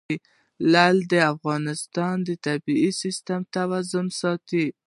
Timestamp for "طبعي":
2.45-2.89